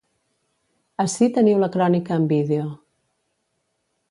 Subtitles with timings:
[1.03, 2.65] Ací teniu la crònica en vídeo.